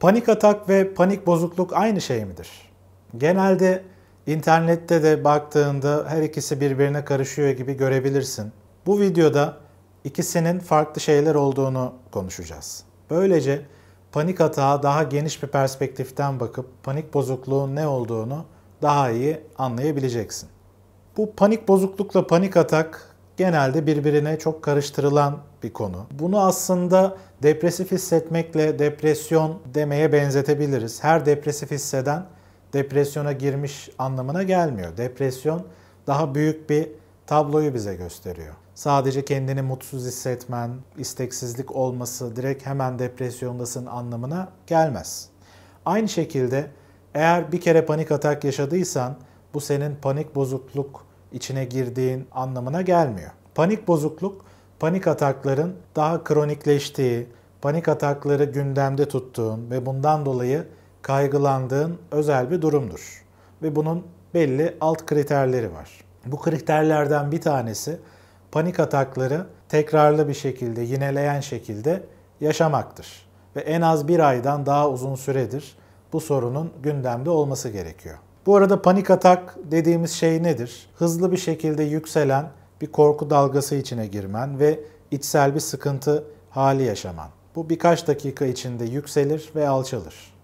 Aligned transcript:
Panik 0.00 0.28
atak 0.28 0.68
ve 0.68 0.94
panik 0.94 1.26
bozukluk 1.26 1.72
aynı 1.72 2.00
şey 2.00 2.24
midir? 2.24 2.48
Genelde 3.16 3.82
internette 4.26 5.02
de 5.02 5.24
baktığında 5.24 6.04
her 6.08 6.22
ikisi 6.22 6.60
birbirine 6.60 7.04
karışıyor 7.04 7.50
gibi 7.50 7.76
görebilirsin. 7.76 8.52
Bu 8.86 9.00
videoda 9.00 9.56
ikisinin 10.04 10.58
farklı 10.58 11.00
şeyler 11.00 11.34
olduğunu 11.34 11.92
konuşacağız. 12.10 12.84
Böylece 13.10 13.62
panik 14.12 14.40
atağa 14.40 14.82
daha 14.82 15.02
geniş 15.02 15.42
bir 15.42 15.48
perspektiften 15.48 16.40
bakıp 16.40 16.66
panik 16.82 17.14
bozukluğun 17.14 17.76
ne 17.76 17.86
olduğunu 17.86 18.44
daha 18.82 19.10
iyi 19.10 19.40
anlayabileceksin. 19.58 20.48
Bu 21.16 21.32
panik 21.36 21.68
bozuklukla 21.68 22.26
panik 22.26 22.56
atak 22.56 23.07
genelde 23.38 23.86
birbirine 23.86 24.38
çok 24.38 24.62
karıştırılan 24.62 25.38
bir 25.62 25.72
konu. 25.72 26.06
Bunu 26.10 26.40
aslında 26.40 27.16
depresif 27.42 27.92
hissetmekle 27.92 28.78
depresyon 28.78 29.58
demeye 29.74 30.12
benzetebiliriz. 30.12 31.04
Her 31.04 31.26
depresif 31.26 31.70
hisseden 31.70 32.24
depresyona 32.72 33.32
girmiş 33.32 33.90
anlamına 33.98 34.42
gelmiyor. 34.42 34.96
Depresyon 34.96 35.66
daha 36.06 36.34
büyük 36.34 36.70
bir 36.70 36.88
tabloyu 37.26 37.74
bize 37.74 37.94
gösteriyor. 37.94 38.54
Sadece 38.74 39.24
kendini 39.24 39.62
mutsuz 39.62 40.06
hissetmen, 40.06 40.70
isteksizlik 40.98 41.76
olması 41.76 42.36
direkt 42.36 42.66
hemen 42.66 42.98
depresyondasın 42.98 43.86
anlamına 43.86 44.48
gelmez. 44.66 45.28
Aynı 45.86 46.08
şekilde 46.08 46.66
eğer 47.14 47.52
bir 47.52 47.60
kere 47.60 47.84
panik 47.84 48.12
atak 48.12 48.44
yaşadıysan 48.44 49.16
bu 49.54 49.60
senin 49.60 49.96
panik 49.96 50.34
bozukluk 50.34 51.07
içine 51.32 51.64
girdiğin 51.64 52.26
anlamına 52.32 52.82
gelmiyor. 52.82 53.30
Panik 53.54 53.88
bozukluk, 53.88 54.44
panik 54.80 55.06
atakların 55.06 55.76
daha 55.96 56.24
kronikleştiği, 56.24 57.26
panik 57.62 57.88
atakları 57.88 58.44
gündemde 58.44 59.08
tuttuğun 59.08 59.70
ve 59.70 59.86
bundan 59.86 60.26
dolayı 60.26 60.64
kaygılandığın 61.02 61.98
özel 62.10 62.50
bir 62.50 62.62
durumdur. 62.62 63.24
Ve 63.62 63.76
bunun 63.76 64.06
belli 64.34 64.76
alt 64.80 65.06
kriterleri 65.06 65.72
var. 65.72 65.90
Bu 66.26 66.38
kriterlerden 66.38 67.32
bir 67.32 67.40
tanesi 67.40 68.00
panik 68.52 68.80
atakları 68.80 69.46
tekrarlı 69.68 70.28
bir 70.28 70.34
şekilde, 70.34 70.82
yineleyen 70.82 71.40
şekilde 71.40 72.02
yaşamaktır. 72.40 73.28
Ve 73.56 73.60
en 73.60 73.80
az 73.80 74.08
bir 74.08 74.18
aydan 74.18 74.66
daha 74.66 74.90
uzun 74.90 75.14
süredir 75.14 75.76
bu 76.12 76.20
sorunun 76.20 76.72
gündemde 76.82 77.30
olması 77.30 77.68
gerekiyor. 77.68 78.18
Bu 78.48 78.56
arada 78.56 78.82
panik 78.82 79.10
atak 79.10 79.56
dediğimiz 79.70 80.10
şey 80.10 80.42
nedir? 80.42 80.90
Hızlı 80.94 81.32
bir 81.32 81.36
şekilde 81.36 81.82
yükselen 81.82 82.50
bir 82.80 82.86
korku 82.86 83.30
dalgası 83.30 83.74
içine 83.74 84.06
girmen 84.06 84.58
ve 84.58 84.80
içsel 85.10 85.54
bir 85.54 85.60
sıkıntı 85.60 86.24
hali 86.50 86.82
yaşaman. 86.82 87.28
Bu 87.56 87.70
birkaç 87.70 88.08
dakika 88.08 88.46
içinde 88.46 88.84
yükselir 88.84 89.50
ve 89.54 89.68
alçalır. 89.68 90.34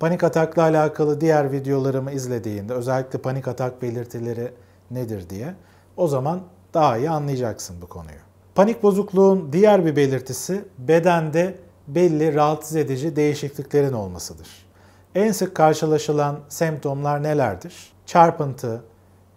Panik 0.00 0.24
atakla 0.24 0.62
alakalı 0.62 1.20
diğer 1.20 1.52
videolarımı 1.52 2.12
izlediğinde 2.12 2.74
özellikle 2.74 3.18
panik 3.18 3.48
atak 3.48 3.82
belirtileri 3.82 4.52
nedir 4.90 5.30
diye 5.30 5.54
o 5.96 6.08
zaman 6.08 6.40
daha 6.74 6.98
iyi 6.98 7.10
anlayacaksın 7.10 7.76
bu 7.82 7.86
konuyu. 7.86 8.20
Panik 8.54 8.82
bozukluğun 8.82 9.52
diğer 9.52 9.86
bir 9.86 9.96
belirtisi 9.96 10.64
bedende 10.78 11.58
belli 11.88 12.34
rahatsız 12.34 12.76
edici 12.76 13.16
değişikliklerin 13.16 13.92
olmasıdır. 13.92 14.71
En 15.14 15.32
sık 15.32 15.54
karşılaşılan 15.54 16.40
semptomlar 16.48 17.22
nelerdir? 17.22 17.92
Çarpıntı, 18.06 18.84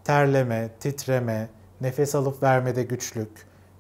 terleme, 0.04 0.70
titreme, 0.80 1.50
nefes 1.82 2.16
alıp 2.16 2.44
vermede 2.44 2.84
güçlük, 2.84 3.30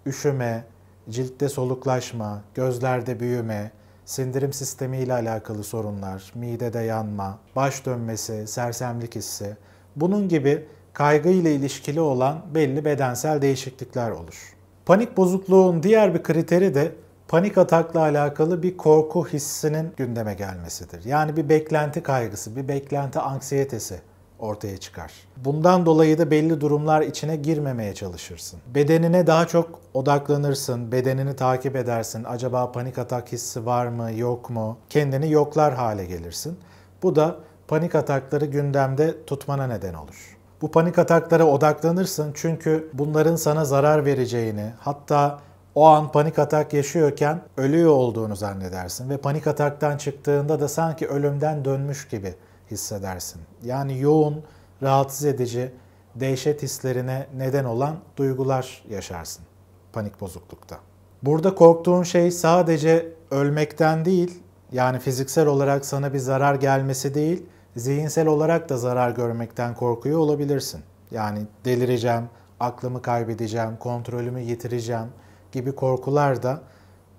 üşüme, 0.05 0.63
ciltte 1.09 1.49
soluklaşma, 1.49 2.41
gözlerde 2.55 3.19
büyüme, 3.19 3.71
sindirim 4.05 4.53
sistemi 4.53 4.97
ile 4.97 5.13
alakalı 5.13 5.63
sorunlar, 5.63 6.31
midede 6.35 6.79
yanma, 6.79 7.39
baş 7.55 7.85
dönmesi, 7.85 8.47
sersemlik 8.47 9.15
hissi, 9.15 9.57
bunun 9.95 10.29
gibi 10.29 10.65
kaygı 10.93 11.29
ile 11.29 11.55
ilişkili 11.55 12.01
olan 12.01 12.41
belli 12.55 12.85
bedensel 12.85 13.41
değişiklikler 13.41 14.11
olur. 14.11 14.55
Panik 14.85 15.17
bozukluğun 15.17 15.83
diğer 15.83 16.13
bir 16.13 16.23
kriteri 16.23 16.75
de 16.75 16.91
panik 17.27 17.57
atakla 17.57 17.99
alakalı 17.99 18.63
bir 18.63 18.77
korku 18.77 19.27
hissinin 19.27 19.93
gündeme 19.97 20.33
gelmesidir. 20.33 21.05
Yani 21.05 21.37
bir 21.37 21.49
beklenti 21.49 22.03
kaygısı, 22.03 22.55
bir 22.55 22.67
beklenti 22.67 23.19
anksiyetesi 23.19 24.01
ortaya 24.39 24.77
çıkar. 24.77 25.11
Bundan 25.37 25.85
dolayı 25.85 26.17
da 26.17 26.31
belli 26.31 26.61
durumlar 26.61 27.01
içine 27.01 27.35
girmemeye 27.35 27.93
çalışırsın. 27.93 28.59
Bedenine 28.75 29.27
daha 29.27 29.47
çok 29.47 29.79
odaklanırsın, 29.93 30.91
bedenini 30.91 31.35
takip 31.35 31.75
edersin. 31.75 32.23
Acaba 32.23 32.71
panik 32.71 32.97
atak 32.97 33.31
hissi 33.31 33.65
var 33.65 33.87
mı, 33.87 34.11
yok 34.13 34.49
mu? 34.49 34.77
Kendini 34.89 35.31
yoklar 35.31 35.73
hale 35.73 36.05
gelirsin. 36.05 36.59
Bu 37.03 37.15
da 37.15 37.35
panik 37.67 37.95
atakları 37.95 38.45
gündemde 38.45 39.25
tutmana 39.25 39.67
neden 39.67 39.93
olur. 39.93 40.37
Bu 40.61 40.71
panik 40.71 40.99
ataklara 40.99 41.45
odaklanırsın 41.45 42.31
çünkü 42.35 42.89
bunların 42.93 43.35
sana 43.35 43.65
zarar 43.65 44.05
vereceğini, 44.05 44.71
hatta 44.79 45.39
o 45.75 45.85
an 45.85 46.11
panik 46.11 46.39
atak 46.39 46.73
yaşıyorken 46.73 47.41
ölüyor 47.57 47.91
olduğunu 47.91 48.35
zannedersin 48.35 49.09
ve 49.09 49.17
panik 49.17 49.47
ataktan 49.47 49.97
çıktığında 49.97 50.59
da 50.59 50.67
sanki 50.67 51.07
ölümden 51.07 51.65
dönmüş 51.65 52.07
gibi 52.07 52.33
hissedersin. 52.71 53.41
Yani 53.63 53.99
yoğun, 53.99 54.43
rahatsız 54.83 55.25
edici, 55.25 55.71
dehşet 56.15 56.63
hislerine 56.63 57.27
neden 57.37 57.65
olan 57.65 57.95
duygular 58.17 58.83
yaşarsın 58.89 59.45
panik 59.93 60.21
bozuklukta. 60.21 60.77
Burada 61.23 61.55
korktuğun 61.55 62.03
şey 62.03 62.31
sadece 62.31 63.13
ölmekten 63.31 64.05
değil, 64.05 64.41
yani 64.71 64.99
fiziksel 64.99 65.47
olarak 65.47 65.85
sana 65.85 66.13
bir 66.13 66.19
zarar 66.19 66.55
gelmesi 66.55 67.13
değil, 67.13 67.45
zihinsel 67.75 68.27
olarak 68.27 68.69
da 68.69 68.77
zarar 68.77 69.11
görmekten 69.11 69.75
korkuyor 69.75 70.19
olabilirsin. 70.19 70.81
Yani 71.11 71.39
delireceğim, 71.65 72.23
aklımı 72.59 73.01
kaybedeceğim, 73.01 73.77
kontrolümü 73.77 74.41
yitireceğim 74.41 75.07
gibi 75.55 75.71
korkular 75.71 76.43
da 76.43 76.61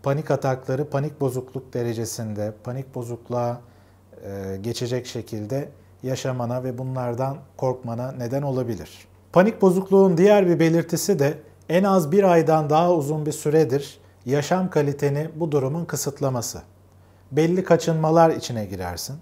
panik 0.03 0.31
atakları 0.31 0.91
panik 0.91 1.21
bozukluk 1.21 1.75
derecesinde, 1.75 2.53
panik 2.65 2.95
bozukluğa 2.95 3.61
e, 4.25 4.57
geçecek 4.61 5.07
şekilde 5.07 5.69
yaşamana 6.03 6.65
ve 6.65 6.79
bunlardan 6.79 7.37
korkmana 7.57 8.13
neden 8.13 8.43
olabilir. 8.43 9.09
Panik 9.33 9.63
bozukluğun 9.63 10.17
diğer 10.17 10.47
bir 10.47 10.61
belirtisi 10.61 11.19
de 11.19 11.39
en 11.69 11.85
az 11.85 12.13
bir 12.13 12.25
aydan 12.25 12.71
daha 12.71 12.93
uzun 12.93 13.27
bir 13.27 13.33
süredir 13.33 13.99
yaşam 14.27 14.71
kaliteni 14.71 15.31
bu 15.37 15.53
durumun 15.53 15.85
kısıtlaması. 15.85 16.63
Belli 17.33 17.65
kaçınmalar 17.65 18.31
içine 18.31 18.65
girersin. 18.65 19.17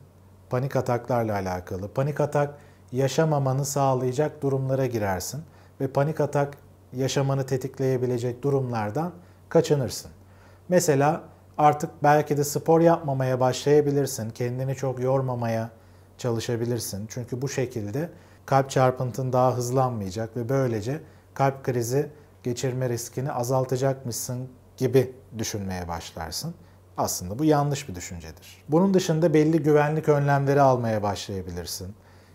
Panik 0.51 0.77
ataklarla 0.77 1.35
alakalı. 1.35 1.89
Panik 1.89 2.21
atak 2.21 2.55
yaşamamanı 2.93 3.65
sağlayacak 3.65 4.43
durumlara 4.43 4.87
girersin 4.87 5.43
ve 5.81 5.89
panik 5.89 6.21
atak 6.21 6.57
yaşamanı 6.97 7.47
tetikleyebilecek 7.47 8.43
durumlardan 8.43 9.13
kaçınırsın. 9.49 10.11
Mesela 10.69 11.23
artık 11.59 11.91
belki 12.03 12.37
de 12.37 12.45
spor 12.45 12.81
yapmamaya 12.81 13.41
başlayabilirsin. 13.41 14.31
Kendini 14.31 14.75
çok 14.75 15.01
yormamaya 15.01 15.71
çalışabilirsin. 16.19 17.07
Çünkü 17.09 17.43
bu 17.43 17.49
şekilde 17.49 18.11
kalp 18.47 18.71
çarpıntın 18.71 19.33
daha 19.33 19.57
hızlanmayacak 19.57 20.37
ve 20.37 20.49
böylece 20.49 21.01
kalp 21.35 21.65
krizi 21.65 22.11
geçirme 22.43 22.89
riskini 22.89 23.33
azaltacakmışsın 23.33 24.49
gibi 24.77 25.13
düşünmeye 25.39 25.89
başlarsın. 25.89 26.55
Aslında 26.97 27.39
bu 27.39 27.45
yanlış 27.45 27.89
bir 27.89 27.95
düşüncedir. 27.95 28.65
Bunun 28.69 28.95
dışında 28.95 29.35
belli 29.35 29.63
güvenlik 29.63 30.09
önlemleri 30.09 30.61
almaya 30.61 31.03
başlayabilirsin. 31.03 31.95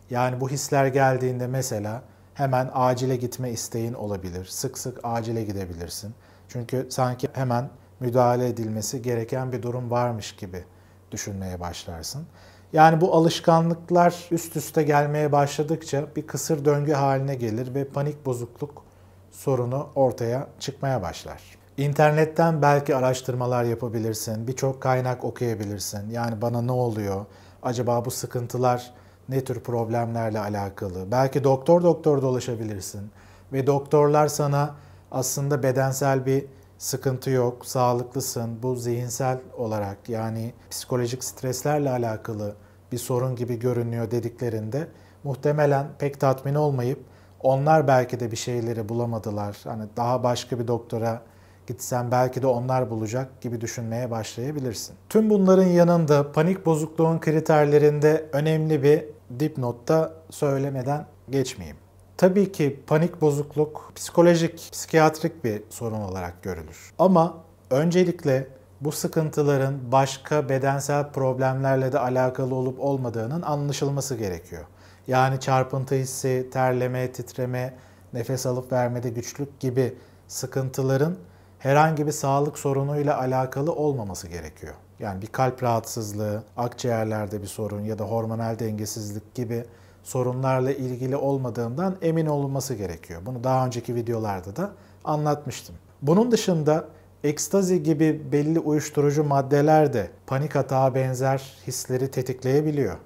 Yani 0.10 0.42
bu 0.42 0.50
hisler 0.50 0.86
geldiğinde 0.86 1.48
mesela 1.48 2.02
hemen 2.40 2.70
acile 2.74 3.16
gitme 3.16 3.50
isteğin 3.52 3.94
olabilir. 3.94 4.46
Sık 4.46 4.78
sık 4.78 5.00
acile 5.04 5.44
gidebilirsin. 5.44 6.14
Çünkü 6.48 6.88
sanki 6.90 7.28
hemen 7.34 7.70
müdahale 8.00 8.48
edilmesi 8.48 9.02
gereken 9.02 9.52
bir 9.52 9.62
durum 9.62 9.92
varmış 9.92 10.36
gibi 10.36 10.64
düşünmeye 11.12 11.60
başlarsın. 11.60 12.26
Yani 12.74 13.02
bu 13.02 13.14
alışkanlıklar 13.16 14.28
üst 14.32 14.56
üste 14.56 14.84
gelmeye 14.84 15.32
başladıkça 15.32 16.08
bir 16.16 16.28
kısır 16.28 16.66
döngü 16.66 16.94
haline 16.94 17.36
gelir 17.36 17.76
ve 17.76 17.84
panik 17.84 18.26
bozukluk 18.26 18.84
sorunu 19.32 19.88
ortaya 19.96 20.48
çıkmaya 20.60 21.02
başlar. 21.02 21.42
İnternetten 21.78 22.62
belki 22.62 22.96
araştırmalar 22.96 23.64
yapabilirsin, 23.64 24.48
birçok 24.48 24.82
kaynak 24.82 25.24
okuyabilirsin. 25.24 26.10
Yani 26.10 26.42
bana 26.42 26.62
ne 26.62 26.72
oluyor? 26.72 27.26
Acaba 27.64 28.06
bu 28.06 28.12
sıkıntılar 28.12 28.94
ne 29.30 29.44
tür 29.44 29.60
problemlerle 29.60 30.40
alakalı? 30.40 31.12
Belki 31.12 31.44
doktor 31.44 31.84
doktor 31.84 32.22
dolaşabilirsin 32.22 33.12
ve 33.54 33.68
doktorlar 33.68 34.28
sana 34.28 34.76
aslında 35.12 35.64
bedensel 35.64 36.26
bir 36.26 36.46
sıkıntı 36.78 37.30
yok, 37.30 37.66
sağlıklısın, 37.66 38.64
bu 38.64 38.76
zihinsel 38.76 39.40
olarak 39.58 40.10
yani 40.10 40.54
psikolojik 40.70 41.24
streslerle 41.24 41.90
alakalı 41.90 42.56
bir 42.92 42.98
sorun 42.98 43.36
gibi 43.36 43.60
görünüyor 43.60 44.12
dediklerinde 44.12 44.88
muhtemelen 45.24 45.88
pek 46.00 46.20
tatmin 46.20 46.56
olmayıp 46.56 47.00
onlar 47.40 47.88
belki 47.88 48.20
de 48.20 48.32
bir 48.32 48.38
şeyleri 48.38 48.90
bulamadılar. 48.90 49.58
Hani 49.64 49.84
daha 49.98 50.24
başka 50.24 50.60
bir 50.60 50.68
doktora 50.68 51.22
Gitsen 51.70 52.12
belki 52.12 52.42
de 52.42 52.48
onlar 52.48 52.90
bulacak 52.90 53.42
gibi 53.42 53.62
düşünmeye 53.62 54.12
başlayabilirsin. 54.12 54.96
Tüm 55.10 55.30
bunların 55.30 55.68
yanında 55.68 56.32
panik 56.32 56.66
bozukluğun 56.66 57.20
kriterlerinde 57.20 58.26
önemli 58.34 58.84
bir 58.84 59.06
dipnotta 59.40 60.14
söylemeden 60.30 61.06
geçmeyeyim. 61.30 61.78
Tabii 62.18 62.52
ki 62.52 62.80
panik 62.88 63.22
bozukluk 63.22 63.92
psikolojik, 63.96 64.72
psikiyatrik 64.72 65.44
bir 65.44 65.64
sorun 65.70 66.02
olarak 66.02 66.44
görülür. 66.44 66.94
Ama 67.00 67.38
öncelikle 67.70 68.48
bu 68.82 68.92
sıkıntıların 68.92 69.92
başka 69.92 70.50
bedensel 70.50 71.12
problemlerle 71.12 71.92
de 71.92 72.00
alakalı 72.00 72.56
olup 72.56 72.80
olmadığının 72.80 73.42
anlaşılması 73.42 74.16
gerekiyor. 74.16 74.64
Yani 75.08 75.40
çarpıntı 75.40 75.96
hissi, 75.96 76.50
terleme, 76.54 77.12
titreme, 77.12 77.74
nefes 78.14 78.46
alıp 78.46 78.72
vermede 78.72 79.10
güçlük 79.10 79.60
gibi 79.60 79.96
sıkıntıların 80.28 81.18
herhangi 81.60 82.08
bir 82.08 82.12
sağlık 82.12 82.60
sorunuyla 82.60 83.20
alakalı 83.20 83.74
olmaması 83.74 84.28
gerekiyor. 84.28 84.74
Yani 85.00 85.22
bir 85.22 85.28
kalp 85.28 85.64
rahatsızlığı, 85.64 86.44
akciğerlerde 86.58 87.42
bir 87.42 87.48
sorun 87.48 87.82
ya 87.82 88.00
da 88.00 88.04
hormonal 88.04 88.60
dengesizlik 88.60 89.36
gibi 89.36 89.66
sorunlarla 90.04 90.72
ilgili 90.72 91.16
olmadığından 91.16 91.96
emin 92.02 92.26
olunması 92.26 92.74
gerekiyor. 92.74 93.22
Bunu 93.26 93.44
daha 93.44 93.66
önceki 93.66 93.96
videolarda 93.96 94.56
da 94.56 94.72
anlatmıştım. 95.04 95.76
Bunun 96.02 96.32
dışında 96.32 96.86
ekstazi 97.24 97.84
gibi 97.84 98.22
belli 98.32 98.60
uyuşturucu 98.60 99.24
maddeler 99.24 99.94
de 99.94 100.10
panik 100.28 100.56
atağa 100.56 100.96
benzer 100.96 101.54
hisleri 101.68 102.12
tetikleyebiliyor. 102.12 102.98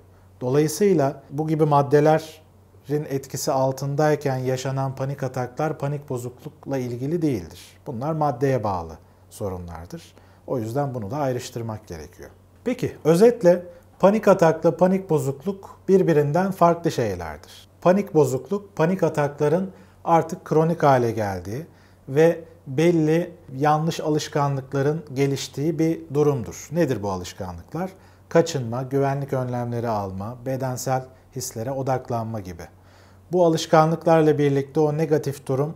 Dolayısıyla 0.41 1.23
bu 1.29 1.47
gibi 1.47 1.65
maddelerin 1.65 2.42
etkisi 2.89 3.51
altındayken 3.51 4.37
yaşanan 4.37 4.95
panik 4.95 5.23
ataklar 5.23 5.77
panik 5.77 6.09
bozuklukla 6.09 6.77
ilgili 6.77 7.21
değildir. 7.21 7.59
Bunlar 7.87 8.13
maddeye 8.13 8.63
bağlı 8.63 8.97
sorunlardır. 9.29 10.13
O 10.47 10.59
yüzden 10.59 10.93
bunu 10.93 11.11
da 11.11 11.17
ayrıştırmak 11.17 11.87
gerekiyor. 11.87 12.29
Peki 12.63 12.95
özetle 13.03 13.65
panik 13.99 14.27
atakla 14.27 14.77
panik 14.77 15.09
bozukluk 15.09 15.77
birbirinden 15.87 16.51
farklı 16.51 16.91
şeylerdir. 16.91 17.67
Panik 17.81 18.13
bozukluk 18.13 18.75
panik 18.75 19.03
atakların 19.03 19.71
artık 20.03 20.45
kronik 20.45 20.83
hale 20.83 21.11
geldiği 21.11 21.65
ve 22.09 22.43
belli 22.67 23.31
yanlış 23.55 23.99
alışkanlıkların 23.99 25.03
geliştiği 25.13 25.79
bir 25.79 26.01
durumdur. 26.13 26.67
Nedir 26.71 27.03
bu 27.03 27.11
alışkanlıklar? 27.11 27.91
Kaçınma, 28.29 28.83
güvenlik 28.83 29.33
önlemleri 29.33 29.87
alma, 29.89 30.37
bedensel 30.45 31.05
hislere 31.35 31.71
odaklanma 31.71 32.39
gibi. 32.39 32.63
Bu 33.31 33.45
alışkanlıklarla 33.45 34.37
birlikte 34.37 34.79
o 34.79 34.97
negatif 34.97 35.47
durum, 35.47 35.75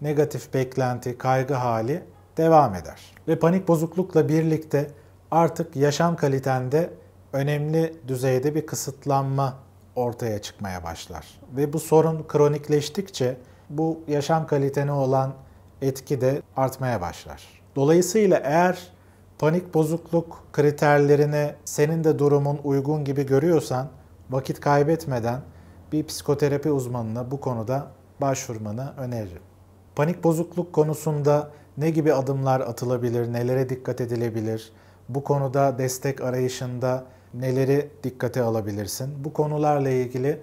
negatif 0.00 0.54
beklenti, 0.54 1.18
kaygı 1.18 1.54
hali 1.54 2.02
devam 2.36 2.74
eder. 2.74 3.00
Ve 3.28 3.38
panik 3.38 3.68
bozuklukla 3.68 4.28
birlikte 4.28 4.90
artık 5.30 5.76
yaşam 5.76 6.16
kalitende 6.16 6.90
önemli 7.32 7.94
düzeyde 8.08 8.54
bir 8.54 8.66
kısıtlanma 8.66 9.54
ortaya 9.96 10.42
çıkmaya 10.42 10.84
başlar. 10.84 11.40
Ve 11.56 11.72
bu 11.72 11.80
sorun 11.80 12.24
kronikleştikçe 12.28 13.36
bu 13.70 14.00
yaşam 14.08 14.46
kalitene 14.46 14.92
olan 14.92 15.34
etki 15.82 16.20
de 16.20 16.42
artmaya 16.56 17.00
başlar. 17.00 17.62
Dolayısıyla 17.76 18.40
eğer 18.44 18.92
panik 19.38 19.74
bozukluk 19.74 20.44
kriterlerine 20.52 21.54
senin 21.64 22.04
de 22.04 22.18
durumun 22.18 22.60
uygun 22.64 23.04
gibi 23.04 23.26
görüyorsan 23.26 23.88
vakit 24.32 24.60
kaybetmeden 24.60 25.40
bir 25.92 26.06
psikoterapi 26.06 26.70
uzmanına 26.70 27.30
bu 27.30 27.40
konuda 27.40 27.86
başvurmanı 28.20 28.92
öneririm. 28.96 29.42
Panik 29.96 30.24
bozukluk 30.24 30.72
konusunda 30.72 31.50
ne 31.76 31.90
gibi 31.90 32.14
adımlar 32.14 32.60
atılabilir, 32.60 33.32
nelere 33.32 33.68
dikkat 33.68 34.00
edilebilir, 34.00 34.72
bu 35.08 35.24
konuda 35.24 35.78
destek 35.78 36.20
arayışında 36.20 37.04
neleri 37.34 37.90
dikkate 38.02 38.42
alabilirsin? 38.42 39.24
Bu 39.24 39.32
konularla 39.32 39.90
ilgili 39.90 40.40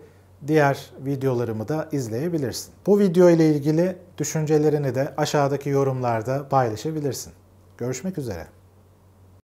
diğer 0.48 0.92
videolarımı 1.06 1.68
da 1.68 1.90
izleyebilirsin. 1.92 2.74
Bu 2.88 3.00
video 3.00 3.30
ile 3.30 3.50
ilgili 3.50 3.96
düşüncelerini 4.18 4.96
de 4.96 5.14
aşağıdaki 5.18 5.70
yorumlarda 5.70 6.50
paylaşabilirsin. 6.50 7.34
Görüşmek 7.78 8.18
üzere. 8.18 8.59